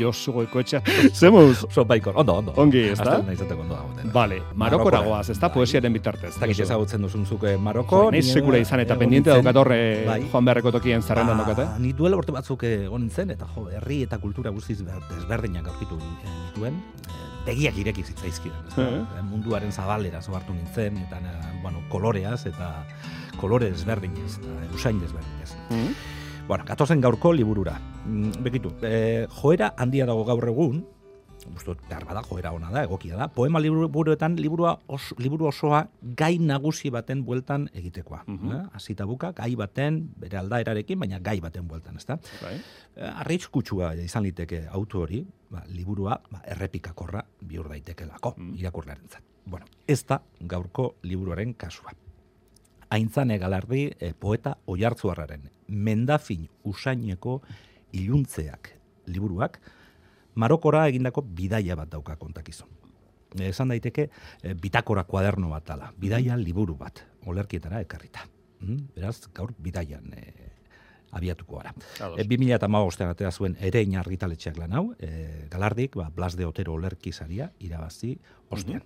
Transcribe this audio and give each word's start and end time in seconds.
Josu 0.00 0.32
Goikoetxea. 0.32 0.80
Zemuz? 1.20 1.64
Oso 1.68 1.84
baikor, 1.84 2.14
ondo, 2.16 2.34
ondo. 2.40 2.54
Ongi, 2.56 2.86
ez 2.94 2.98
da? 2.98 3.18
Azten 3.20 3.60
ondo 3.60 3.74
dagoen. 3.74 4.10
Vale, 4.12 4.40
Marokora 4.54 5.00
goaz, 5.04 5.28
ez 5.30 5.38
da? 5.38 5.50
Poesiaren 5.52 5.92
bitartez. 5.92 6.32
Ez 6.34 6.40
dakit 6.40 6.60
ezagutzen 6.64 7.02
duzun 7.02 7.26
zuke 7.26 7.56
Maroko. 7.58 8.04
Jo, 8.06 8.10
Naiz 8.10 8.26
ni- 8.26 8.32
sekula 8.32 8.58
izan 8.58 8.80
eta 8.80 8.96
pendiente 8.98 9.30
nintzen. 9.30 9.44
daukat 9.44 9.60
horre 9.60 9.80
Bai. 10.06 10.20
joan 10.32 10.44
beharreko 10.48 10.72
tokien 10.72 11.02
zerrendan 11.02 11.38
Ba, 11.38 11.44
daukate. 11.44 11.80
Ni 11.82 11.92
duela 11.92 12.16
urte 12.16 12.32
batzuk 12.32 12.62
egon 12.64 13.02
nintzen, 13.06 13.30
eta 13.30 13.46
jo, 13.54 13.68
herri 13.70 14.02
eta 14.08 14.18
kultura 14.18 14.50
guztiz 14.50 14.80
ber- 14.82 15.02
desberdinak 15.14 15.66
aurkitu 15.68 15.98
eh, 16.00 16.30
nituen, 16.48 16.74
eh, 17.08 17.26
begiak 17.46 17.76
ireki 17.78 18.02
zitzaizkidan. 18.04 18.64
ez 18.68 18.76
da? 18.76 18.82
Eh. 18.82 19.02
Eh, 19.18 19.22
Munduaren 19.30 19.72
zabalera 19.72 20.20
zohartu 20.22 20.52
nintzen, 20.54 20.96
eta 21.06 21.18
eh, 21.18 21.60
bueno, 21.62 21.82
koloreaz, 21.88 22.46
eta 22.46 22.86
kolore 23.40 23.70
desberdinez, 23.70 24.38
eta 24.38 24.74
usain 24.74 24.98
desberdinez. 25.00 25.54
Mhm. 25.70 25.94
Bueno, 26.50 26.64
gatozen 26.66 27.00
gaurko 27.00 27.30
liburura. 27.32 27.76
Mm, 28.06 28.32
Begitu, 28.42 28.72
eh, 28.82 29.28
joera 29.30 29.68
handia 29.78 30.02
dago 30.08 30.24
gaur 30.26 30.48
egun, 30.50 30.80
dut, 31.64 31.78
behar 31.88 32.02
bada, 32.08 32.24
joera 32.26 32.50
ona 32.52 32.72
da, 32.74 32.82
egokia 32.82 33.14
da. 33.16 33.28
Poema 33.30 33.60
liburuetan 33.62 34.34
liburua 34.34 34.72
os, 34.90 35.12
liburu 35.22 35.46
osoa 35.46 35.84
gai 36.02 36.40
nagusi 36.42 36.90
baten 36.90 37.22
bueltan 37.24 37.68
egitekoa. 37.72 38.24
Mhm. 38.26 38.50
eh? 38.56 38.62
Hasita 38.74 39.06
buka, 39.06 39.30
gai 39.32 39.54
baten, 39.54 40.00
bere 40.18 40.38
aldaerarekin, 40.40 40.98
baina 40.98 41.20
gai 41.20 41.36
baten 41.40 41.68
bueltan, 41.68 41.96
ezta? 42.02 42.18
Bai. 42.42 42.56
Eh, 42.96 43.12
Arriskutsua 43.22 43.92
izan 43.94 44.24
liteke 44.26 44.64
auto 44.72 45.04
hori, 45.04 45.22
ba, 45.50 45.62
liburua 45.68 46.18
ba, 46.32 46.42
errepikakorra 46.46 47.22
bihur 47.40 47.68
daitekelako 47.68 48.34
Mm. 48.36 48.54
irakurlearentzat. 48.58 49.22
Bueno, 49.46 49.66
ez 49.86 50.04
da 50.04 50.20
gaurko 50.40 50.96
liburuaren 51.02 51.54
kasua. 51.54 51.92
Aintzane 52.90 53.38
galardi 53.38 53.92
eh, 54.00 54.14
poeta 54.18 54.56
oiartzuarraren 54.66 55.48
mendafin 55.70 56.48
usaineko 56.64 57.40
iluntzeak 57.92 58.74
liburuak 59.06 59.60
Marokora 60.34 60.84
egindako 60.88 61.22
bidaia 61.22 61.76
bat 61.76 61.90
dauka 61.90 62.16
kontakizun. 62.16 62.68
Eh, 63.38 63.48
Esan 63.50 63.70
daiteke 63.72 64.08
eh, 64.08 64.54
bitakora 64.54 65.04
kuaderno 65.04 65.50
bat 65.50 65.66
dala, 65.66 65.90
bidaia 65.98 66.36
liburu 66.38 66.76
bat, 66.78 67.02
olerkietara 67.26 67.80
ekarrita. 67.84 68.26
Mm? 68.60 68.78
Beraz, 68.94 69.16
gaur 69.34 69.52
bidaian 69.58 70.12
eh, 70.16 70.50
abiatuko 71.16 71.58
gara. 71.58 71.74
E, 72.16 72.24
2008an 72.28 73.10
atera 73.10 73.32
zuen 73.32 73.56
ere 73.60 73.82
inargitaletxeak 73.82 74.58
lan 74.60 74.76
hau, 74.78 74.84
e, 74.98 75.46
galardik, 75.50 75.98
ba, 75.98 76.10
Blas 76.14 76.36
de 76.38 76.46
Otero 76.46 76.76
olerki 76.78 77.12
saria 77.12 77.50
irabazi 77.58 78.16
ostean. 78.50 78.82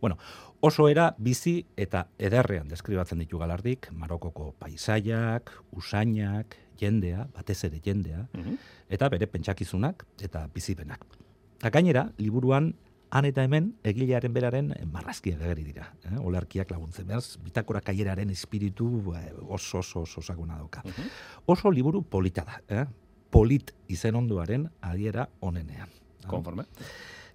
Bueno, 0.00 0.18
oso 0.60 0.88
era 0.88 1.14
bizi 1.18 1.66
eta 1.76 2.08
ederrean 2.18 2.68
deskribatzen 2.68 3.18
ditu 3.18 3.38
galardik, 3.38 3.90
Marokoko 3.92 4.54
paisaiak, 4.58 5.50
usainak, 5.72 6.56
jendea, 6.78 7.28
batez 7.34 7.64
ere 7.64 7.80
jendea, 7.84 8.28
Mhm. 8.32 8.56
eta 8.88 9.08
bere 9.08 9.26
pentsakizunak 9.26 10.06
eta 10.20 10.48
bizipenak. 10.54 11.04
Eta 11.58 11.70
gainera, 11.70 12.12
liburuan 12.18 12.74
han 13.10 13.24
eta 13.28 13.44
hemen 13.44 13.74
egilearen 13.84 14.32
beraren 14.32 14.72
eh, 14.72 14.86
marrazkiak 14.86 15.40
ageri 15.42 15.62
dira. 15.64 15.92
Eh? 16.04 16.16
Olarkiak 16.18 16.70
laguntzen. 16.70 17.06
Beraz, 17.06 17.36
bitakora 17.44 17.80
kaieraren 17.80 18.30
espiritu 18.30 19.12
eh, 19.14 19.32
oso 19.48 19.78
oso 19.78 20.00
oso 20.02 20.22
sakona 20.22 20.56
dauka. 20.56 20.80
Mhm. 20.84 21.10
Oso 21.46 21.70
liburu 21.70 22.02
polita 22.02 22.44
da. 22.44 22.60
Eh? 22.68 22.86
Polit 23.30 23.70
izen 23.88 24.14
onduaren 24.16 24.70
adiera 24.80 25.28
onenean. 25.40 25.88
Konforme. 26.26 26.64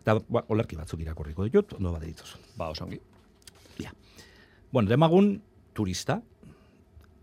Eta 0.07 0.21
ba, 0.31 0.39
olarki 0.47 0.77
batzuk 0.79 1.01
irakurriko 1.03 1.43
ditut, 1.43 1.73
ondo 1.75 1.91
bat 1.91 2.05
dituzun. 2.07 2.39
Ba, 2.55 2.69
osongi. 2.71 3.01
Bueno, 4.71 4.87
demagun 4.87 5.33
turista, 5.75 6.21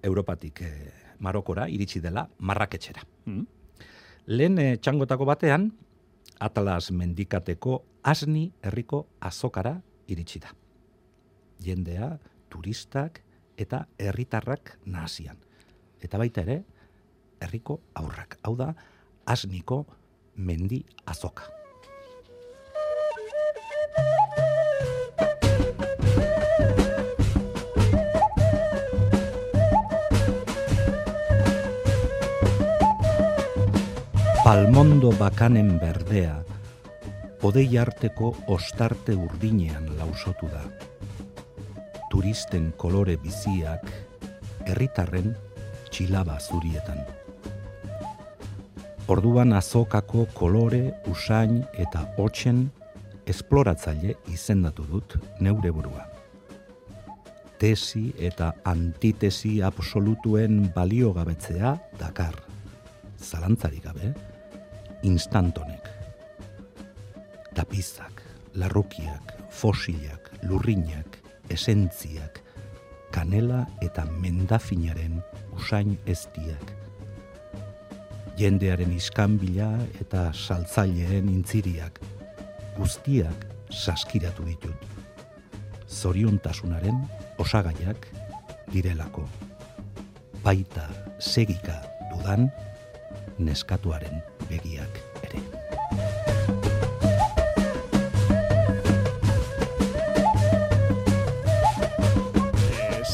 Europatik 0.05 0.61
eh, 0.61 0.93
Marokora 1.25 1.65
iritsi 1.69 2.03
dela 2.05 2.27
Marraketxera. 2.39 3.07
Mhm. 3.25 3.47
Lehen 4.37 4.59
eh, 4.59 4.77
txangotako 4.77 5.25
batean, 5.25 5.71
Atlas 6.45 6.91
mendikateko 6.93 7.79
asni 8.05 8.51
herriko 8.61 9.07
azokara 9.21 9.79
iritsi 10.09 10.45
da. 10.45 10.53
Jendea, 11.65 12.19
turistak 12.53 13.23
eta 13.57 13.87
herritarrak 13.97 14.77
nahasian. 14.85 15.41
Eta 16.05 16.21
baita 16.21 16.45
ere, 16.45 16.61
herriko 17.41 17.81
aurrak. 17.95 18.41
Hau 18.45 18.57
da, 18.61 18.75
asniko 19.25 19.87
mendi 20.37 20.85
azoka. 21.07 21.64
Palmondo 34.45 35.09
bakanen 35.17 35.79
berdea, 35.81 36.35
odei 37.49 37.79
arteko 37.81 38.27
ostarte 38.53 39.15
urdinean 39.17 39.87
lausotu 39.97 40.51
da. 40.53 40.61
Turisten 42.13 42.67
kolore 42.77 43.15
biziak, 43.23 43.87
herritarren 44.67 45.31
txilaba 45.89 46.37
zurietan. 46.37 47.01
Orduan 49.09 49.57
azokako 49.57 50.27
kolore, 50.37 50.83
usain 51.09 51.63
eta 51.73 52.05
hotxen 52.19 52.67
esploratzaile 53.25 54.19
izendatu 54.29 54.85
dut 54.93 55.17
neure 55.41 55.73
burua. 55.73 56.05
Tesi 57.57 58.11
eta 58.21 58.53
antitesi 58.69 59.63
absolutuen 59.65 60.67
baliogabetzea 60.77 61.75
dakar. 61.97 62.37
Zalantzarik 63.25 63.89
gabe, 63.89 64.13
instantonek. 65.05 65.89
Tapizak, 67.55 68.23
larrukiak, 68.57 69.35
fosilak, 69.53 70.33
lurrinak, 70.49 71.19
esentziak, 71.53 72.41
kanela 73.13 73.67
eta 73.85 74.07
mendafinaren 74.19 75.21
usain 75.55 75.95
eztiak. 76.07 76.73
Jendearen 78.35 78.91
iskanbila 78.97 79.71
eta 80.01 80.33
saltzaileen 80.33 81.29
intziriak, 81.31 82.01
guztiak 82.75 83.47
saskiratu 83.71 84.49
ditut. 84.49 84.91
Zoriontasunaren 85.87 86.99
osagaiak 87.39 88.09
direlako. 88.73 89.29
Baita 90.43 90.89
segika 91.23 91.79
dudan 92.11 92.49
neskatuaren 93.39 94.34
begiak 94.51 95.01
ere. 95.23 95.64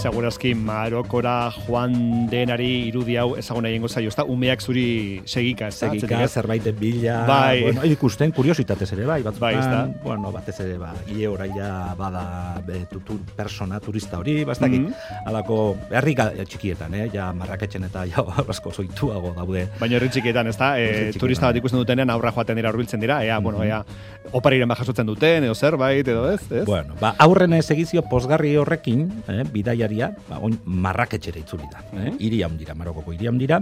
Segurazki 0.01 0.55
Marokora 0.57 1.51
joan 1.67 2.25
denari 2.33 2.87
irudi 2.89 3.19
hau 3.21 3.35
ezaguna 3.37 3.69
egingo 3.69 3.89
zaio, 3.93 4.09
ezta? 4.09 4.25
Umeak 4.25 4.63
zuri 4.65 5.21
segika, 5.29 5.67
ez? 5.69 5.75
Segika, 5.77 6.07
Atzetik, 6.07 6.25
ez? 6.25 6.31
zerbait 6.33 6.69
bila, 6.79 7.19
Bai. 7.29 7.61
bueno, 7.67 7.85
ikusten, 7.85 8.33
kuriositatez 8.33 8.89
ere, 8.97 9.05
bai, 9.05 9.19
batzutan, 9.23 9.41
Bai, 9.51 9.59
ezta? 9.61 9.83
bueno, 10.03 10.33
batez 10.33 10.57
ere, 10.65 10.79
ba, 10.81 10.95
ile 11.07 11.29
oraia 11.29 11.93
bada 11.99 12.63
be, 12.67 12.87
tutur 12.89 13.19
persona 13.37 13.79
turista 13.81 14.19
hori, 14.23 14.39
bastakit, 14.45 14.81
Mhm. 14.81 15.27
alako, 15.27 15.77
herri 15.91 16.15
ga- 16.15 16.33
txikietan, 16.49 16.95
eh, 16.95 17.11
ja, 17.13 17.33
marraketxen 17.35 17.85
eta 17.85 18.07
ja, 18.07 18.25
asko 18.49 18.73
zoituago 18.73 19.35
daude. 19.37 19.69
Baina 19.81 19.97
herri 19.97 20.09
txikietan, 20.09 20.47
ez 20.47 20.57
da? 20.57 20.79
Herri 20.79 21.11
E, 21.11 21.19
turista 21.19 21.47
bat 21.47 21.57
ikusten 21.57 21.79
dutenean 21.79 22.09
aurra 22.09 22.33
joaten 22.33 22.57
dira 22.57 22.71
hurbiltzen 22.71 23.01
dira, 23.01 23.23
ea, 23.25 23.39
bueno, 23.39 23.59
Mhm. 23.59 23.67
ea, 23.69 23.85
opariren 24.33 24.69
bajasotzen 24.69 25.07
duten, 25.07 25.45
edo 25.45 25.55
zerbait, 25.55 26.09
edo 26.09 26.31
ez, 26.33 26.41
ez? 26.51 26.65
Bueno, 26.65 26.95
ba, 27.01 27.15
aurren 27.19 27.53
egizio 27.53 28.01
pozgarri 28.09 28.57
horrekin, 28.57 29.23
eh, 29.29 29.45
bidaiaria, 29.91 30.15
ba, 30.29 30.39
oin 30.41 30.59
marraketxera 30.65 31.41
itzuli 31.41 31.67
da. 31.71 31.83
Eh? 31.93 32.11
Mhm. 32.11 32.21
Iri 32.21 32.43
handira, 32.43 32.75
Marokoko 32.75 33.13
iri 33.13 33.27
handira, 33.27 33.61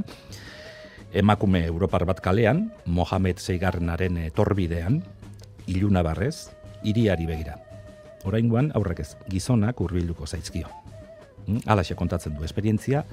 emakume 1.12 1.64
Europar 1.66 2.04
bat 2.04 2.20
kalean, 2.20 2.72
Mohamed 2.86 3.38
Zeigarrenaren 3.38 4.18
etorbidean, 4.28 5.02
iluna 5.66 6.02
barrez, 6.02 6.50
iriari 6.84 7.26
begira. 7.26 7.58
Oraingoan 8.24 8.72
aurrek 8.74 9.00
ez, 9.00 9.16
gizonak 9.28 9.80
hurbilduko 9.80 10.26
zaizkio. 10.26 10.68
Mm? 11.46 11.64
Alaxe 11.66 11.94
kontatzen 11.94 12.36
du 12.36 12.44
esperientzia, 12.44 13.04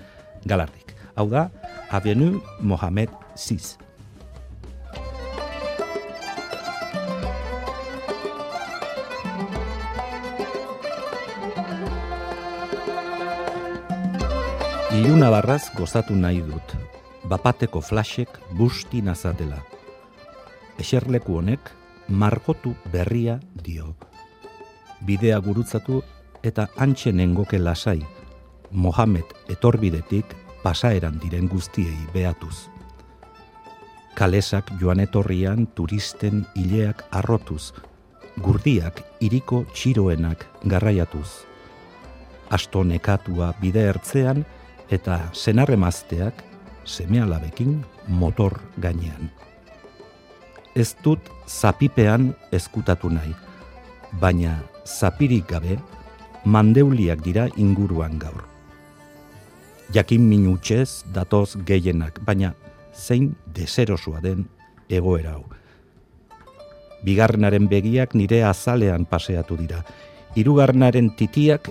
galardik. 0.45 0.95
Hau 1.15 1.29
da, 1.29 1.49
Avenue 1.89 2.41
Mohamed 2.59 3.09
VI. 3.37 3.84
Iluna 14.95 15.27
barraz 15.27 15.73
gozatu 15.75 16.15
nahi 16.15 16.37
dut. 16.39 16.73
Bapateko 17.27 17.81
flashek 17.83 18.37
busti 18.55 19.01
nazatela. 19.03 19.57
Eserleku 20.79 21.35
honek 21.41 21.71
margotu 22.07 22.71
berria 22.93 23.35
dio. 23.65 23.89
Bidea 25.03 25.41
gurutzatu 25.43 25.99
eta 26.43 26.69
antxe 26.77 27.11
nengoke 27.11 27.59
lasai, 27.59 27.99
Mohamed 28.71 29.35
etorbidetik 29.51 30.31
pasaeran 30.63 31.19
diren 31.19 31.51
guztiei 31.51 32.07
behatuz. 32.13 32.69
Kalesak 34.15 34.71
joan 34.79 35.03
etorrian 35.03 35.67
turisten 35.75 36.45
hileak 36.55 37.03
arrotuz, 37.11 37.73
gurdiak 38.39 39.03
iriko 39.19 39.65
txiroenak 39.73 40.47
garraiatuz. 40.63 41.43
Asto 42.49 42.83
nekatua 42.87 43.55
bide 43.59 43.89
ertzean 43.91 44.45
eta 44.89 45.29
senarremazteak 45.33 46.43
semealabekin 46.85 47.85
motor 48.07 48.59
gainean. 48.81 49.31
Ez 50.75 50.95
dut 51.03 51.19
zapipean 51.47 52.33
ezkutatu 52.51 53.09
nahi, 53.09 53.33
baina 54.19 54.57
zapirik 54.85 55.47
gabe 55.47 55.79
mandeuliak 56.45 57.23
dira 57.23 57.47
inguruan 57.57 58.19
gaur. 58.19 58.43
Jakin 59.93 60.21
minutxez 60.21 61.05
datoz 61.13 61.55
gehienak, 61.65 62.19
baina 62.25 62.53
zein 62.93 63.35
deserosua 63.55 64.21
den 64.21 64.45
egoera 64.89 65.35
hau. 65.37 65.45
Bigarrenaren 67.05 67.67
begiak 67.69 68.15
nire 68.15 68.43
azalean 68.43 69.05
paseatu 69.05 69.57
dira. 69.57 69.83
Hirugarrenaren 70.35 71.11
titiak, 71.15 71.69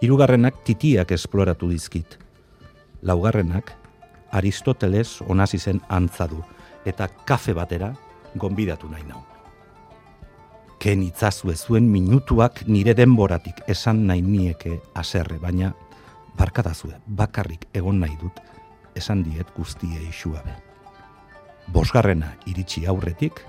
hirugarrenak 0.00 0.62
titiak 0.64 1.10
esploratu 1.12 1.68
dizkit. 1.68 2.25
Laugarrenak 3.02 3.72
Aristoteles 4.32 5.22
onasi 5.22 5.58
zen 5.58 5.80
antzadu 5.88 6.42
eta 6.84 7.08
kafe 7.08 7.54
batera 7.54 7.92
gonbidatu 8.34 8.88
nahi 8.90 9.04
nau. 9.08 9.22
Ken 10.78 11.02
itzazu 11.02 11.52
zuen 11.54 11.88
minutuak 11.90 12.66
nire 12.66 12.94
denboratik 12.94 13.62
esan 13.66 14.06
nahi 14.06 14.22
nieke 14.22 14.80
aserre, 14.94 15.38
baina 15.38 15.72
barkatazue, 16.36 16.94
bakarrik 17.06 17.66
egon 17.72 18.00
nahi 18.00 18.16
dut, 18.20 18.40
esan 18.94 19.22
diet 19.24 19.48
guztie 19.56 20.02
isuabe. 20.08 20.52
Bosgarrena 21.72 22.36
iritsi 22.46 22.86
aurretik, 22.86 23.40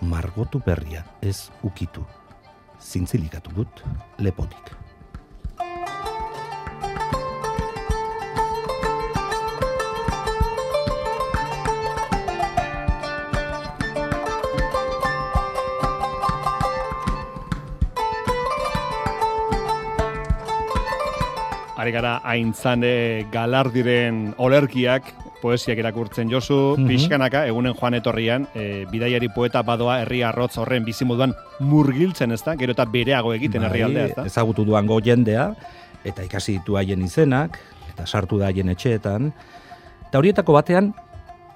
margotu 0.00 0.60
berria 0.66 1.04
ez 1.22 1.50
ukitu, 1.62 2.04
zintzilikatu 2.80 3.54
dut 3.54 3.84
lepotik. 4.18 4.83
Ari 21.84 21.92
gara 21.92 22.14
aintzane 22.24 23.26
galardiren 23.32 24.30
olerkiak, 24.40 25.10
poesiak 25.42 25.82
irakurtzen 25.82 26.30
josu, 26.32 26.56
mm 26.78 26.88
pixkanaka, 26.88 27.44
egunen 27.50 27.74
joan 27.76 27.98
etorrian, 27.98 28.46
e, 28.56 28.86
bidaiari 28.88 29.28
poeta 29.34 29.60
badoa 29.66 29.98
herri 30.00 30.22
arrotz 30.24 30.56
horren 30.62 30.84
bizimoduan 30.86 31.34
murgiltzen 31.60 32.32
ez 32.32 32.40
da, 32.46 32.56
gero 32.56 32.72
eta 32.72 32.86
bereago 32.88 33.34
egiten 33.36 33.60
bai, 33.60 33.68
herri 33.68 33.84
aldea 33.84 34.06
ez 34.08 34.16
da. 34.16 34.24
Ezagutu 34.32 34.64
duango 34.64 35.00
jendea, 35.04 35.50
eta 36.04 36.24
ikasi 36.24 36.56
ditu 36.58 36.78
haien 36.80 37.04
izenak, 37.04 37.60
eta 37.92 38.06
sartu 38.06 38.40
da 38.40 38.48
haien 38.48 38.72
etxeetan, 38.72 39.28
eta 40.08 40.22
horietako 40.22 40.56
batean, 40.56 40.94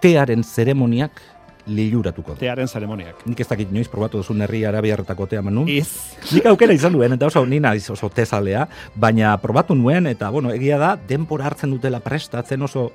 tearen 0.04 0.44
zeremoniak 0.44 1.22
liluratuko. 1.68 2.34
Tearen 2.40 2.68
zeremoniak. 2.68 3.24
Nik 3.28 3.40
ez 3.40 3.48
dakit 3.48 3.70
inoiz 3.72 3.88
probatu 3.88 4.22
duzu 4.22 4.34
herri 4.42 4.64
arabiarretako 4.64 5.26
tea 5.26 5.42
manu. 5.42 5.64
Ez. 5.68 6.16
Nik 6.32 6.46
aukera 6.50 6.72
izan 6.72 6.92
duen, 6.96 7.12
eta 7.12 7.26
oso 7.26 7.44
nina 7.46 7.72
oso 7.92 8.08
tezalea, 8.08 8.66
baina 8.94 9.36
probatu 9.42 9.74
nuen, 9.74 10.06
eta 10.06 10.30
bueno, 10.30 10.50
egia 10.54 10.78
da, 10.78 10.94
denpora 11.08 11.46
hartzen 11.46 11.70
dutela 11.70 12.00
prestatzen, 12.00 12.62
oso 12.62 12.90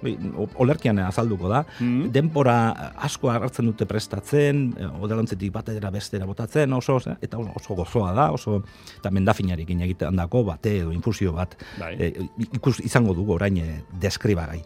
olerkian 0.55 0.99
azalduko 0.99 1.49
da, 1.49 1.63
mm. 1.79 2.11
denpora 2.13 2.57
asko 3.07 3.31
hartzen 3.31 3.69
dute 3.71 3.87
prestatzen, 3.89 4.65
eh, 4.77 4.89
odelantzetik 5.03 5.53
batera 5.53 5.91
bestera 5.93 6.25
botatzen, 6.25 6.73
oso, 6.73 6.99
eta 7.21 7.37
oso 7.37 7.75
gozoa 7.75 8.13
da, 8.13 8.29
oso, 8.31 8.61
eta 8.97 9.11
mendafinarekin 9.13 9.81
egiten 9.87 10.15
dako, 10.19 10.43
bate 10.47 10.77
edo 10.79 10.91
infusio 10.95 11.33
bat, 11.33 11.57
bai. 11.79 11.95
e, 11.99 12.27
ikus 12.53 12.79
izango 12.83 13.13
dugu 13.17 13.35
orain 13.37 13.57
e, 13.57 13.81
deskribagai. 14.01 14.61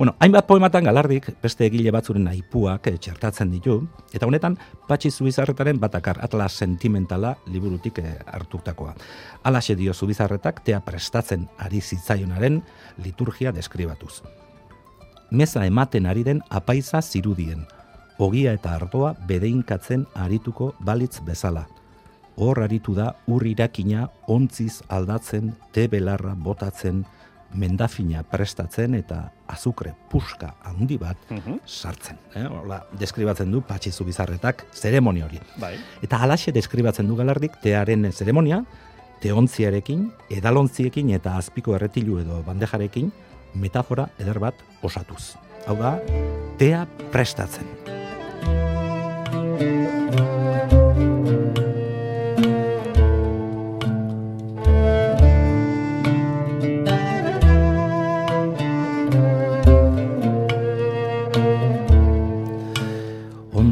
Bueno, 0.00 0.14
hainbat 0.18 0.46
poematan 0.48 0.86
galardik, 0.88 1.26
beste 1.42 1.66
egile 1.66 1.90
batzuren 1.92 2.28
aipuak 2.30 2.86
e, 2.88 2.94
txertatzen 3.04 3.39
ditu, 3.48 3.78
eta 4.12 4.26
honetan 4.28 4.58
patxi 4.88 5.08
zubizarretaren 5.10 5.80
batakar 5.80 6.20
atlas 6.20 6.52
sentimentala 6.60 7.38
liburutik 7.48 8.02
e, 8.04 8.18
hartutakoa. 8.26 8.92
Alaxe 9.42 9.78
dio 9.80 9.94
zubizarretak 9.94 10.60
tea 10.66 10.82
prestatzen 10.84 11.48
ari 11.56 11.80
zitzaionaren 11.80 12.60
liturgia 13.00 13.52
deskribatuz. 13.56 14.20
Meza 15.30 15.64
ematen 15.64 16.04
ari 16.06 16.24
den 16.26 16.42
apaiza 16.50 17.00
zirudien, 17.00 17.64
ogia 18.18 18.52
eta 18.52 18.74
ardoa 18.76 19.14
bedeinkatzen 19.26 20.04
arituko 20.14 20.74
balitz 20.84 21.22
bezala. 21.24 21.64
Hor 22.36 22.60
aritu 22.60 22.92
da 22.94 23.14
urrirakina 23.26 24.10
ontziz 24.28 24.82
aldatzen, 24.88 25.54
te 25.72 25.88
belarra 25.88 26.34
botatzen, 26.34 27.06
mendafina 27.54 28.22
prestatzen 28.22 28.94
eta 28.94 29.20
azukre 29.50 29.92
puska 30.10 30.52
handi 30.66 30.98
bat 30.98 31.18
mhm. 31.30 31.60
sartzen. 31.66 32.18
Eh? 32.34 32.44
Hola, 32.46 32.82
deskribatzen 32.98 33.50
du 33.50 33.62
patxizu 33.66 34.06
bizarretak 34.06 34.66
zeremoni 34.74 35.24
hori. 35.26 35.40
Bai. 35.60 35.74
Eta 36.02 36.20
halaxe 36.22 36.54
deskribatzen 36.54 37.08
du 37.08 37.18
galardik 37.18 37.58
tearen 37.62 38.10
zeremonia, 38.12 38.62
teontziarekin, 39.20 40.08
edalontziekin 40.32 41.10
eta 41.16 41.36
azpiko 41.36 41.74
erretilu 41.76 42.20
edo 42.22 42.40
bandejarekin 42.46 43.10
metafora 43.54 44.08
eder 44.18 44.40
bat 44.40 44.66
osatuz. 44.86 45.34
Hau 45.68 45.76
da, 45.76 45.98
tea 46.58 46.86
prestatzen. 47.12 47.68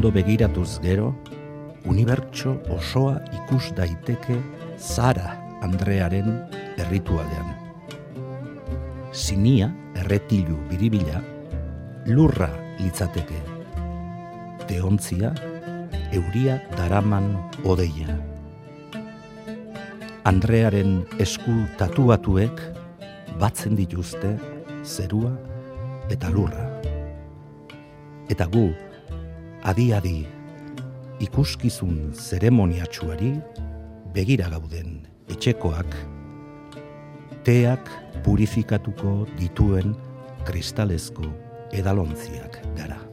Begiratuz 0.07 0.79
gero, 0.79 1.09
unibertso 1.83 2.53
osoa 2.71 3.17
ikus 3.35 3.73
daiteke 3.75 4.37
Zara 4.79 5.33
Andrearen 5.59 6.29
erritualean. 6.79 7.49
Sinia 9.11 9.67
erretilu 9.99 10.55
biribila, 10.69 11.19
lurra 12.07 12.47
litzateke. 12.79 13.43
Teontzia, 14.71 15.33
euria 16.15 16.61
daraman 16.77 17.33
odeia. 17.67 18.15
Andrearen 20.23 21.01
esku 21.19 21.65
tatuatuek 21.75 22.63
batzen 23.41 23.75
dituzte 23.75 24.37
zerua 24.87 25.35
eta 26.07 26.31
lurra. 26.31 26.69
Eta 28.31 28.47
gu, 28.47 28.69
adi-adi 29.63 30.23
ikuskizun 31.19 32.13
zeremoniatsuari 32.15 33.33
begira 34.15 34.47
gauden 34.53 35.01
etxekoak 35.27 35.97
teak 37.43 37.91
purifikatuko 38.23 39.25
dituen 39.39 39.95
kristalezko 40.47 41.27
edalontziak 41.75 42.61
gara. 42.77 43.08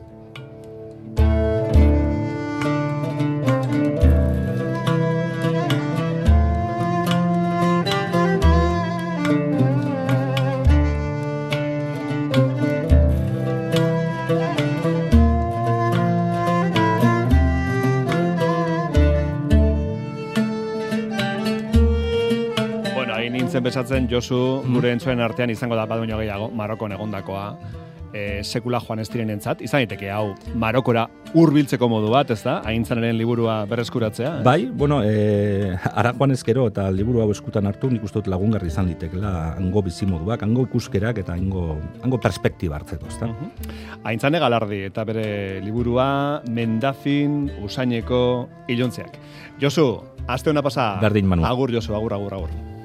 Besatzen 23.64 24.08
Josu 24.10 24.62
mm. 24.62 24.74
gure 24.74 24.92
entzuen 24.92 25.20
artean 25.20 25.50
izango 25.50 25.76
da 25.76 25.86
baduño 25.86 26.18
gehiago 26.18 26.50
Marokon 26.50 26.92
egondakoa 26.92 27.48
e, 28.16 28.42
sekula 28.44 28.80
joan 28.80 29.00
ez 29.00 29.08
entzat, 29.16 29.62
izan 29.62 29.84
daiteke 29.84 30.10
hau 30.10 30.34
Marokora 30.54 31.06
hurbiltzeko 31.36 31.88
modu 31.90 32.10
bat, 32.12 32.30
ez 32.30 32.40
da? 32.44 32.60
Aintzanaren 32.68 33.16
liburua 33.18 33.58
berreskuratzea? 33.68 34.42
Bai, 34.46 34.66
bueno, 34.72 35.02
e, 35.04 35.76
ara 35.92 36.12
joan 36.16 36.32
ezkero 36.32 36.66
eta 36.70 36.88
liburu 36.90 37.22
hau 37.22 37.30
eskutan 37.34 37.66
hartu, 37.66 37.90
nik 37.92 38.04
uste 38.06 38.20
dut 38.20 38.30
lagungarri 38.32 38.70
izan 38.72 38.88
ditekela 38.92 39.32
hango 39.56 39.82
bizimoduak, 39.86 40.42
hango 40.46 40.66
ikuskerak 40.68 41.20
eta 41.24 41.36
hango, 41.36 41.76
hango 42.02 42.20
perspektiba 42.22 42.80
hartzeko, 42.80 43.10
ez 43.10 43.20
da? 43.20 43.30
Uh 43.32 43.52
Aintzane 44.06 44.38
galardi 44.38 44.84
eta 44.86 45.02
bere 45.04 45.26
liburua 45.64 46.40
Mendafin 46.46 47.50
Usaineko 47.66 48.20
ilontzeak. 48.70 49.18
Josu, 49.60 49.88
aste 50.28 50.52
hona 50.52 50.62
pasa. 50.62 50.94
Berdin, 51.02 51.26
Manu. 51.26 51.44
Agur, 51.48 51.74
Josu, 51.74 51.96
agur, 51.98 52.14
agur, 52.14 52.38
agur. 52.38 52.75